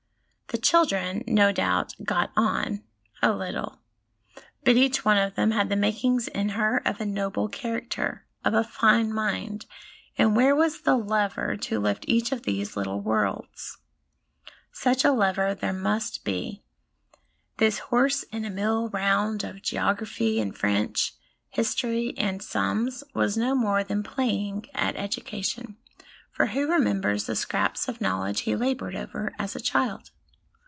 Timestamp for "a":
3.21-3.31, 6.99-7.05, 8.53-8.61, 15.05-15.13, 18.43-18.49, 29.55-29.61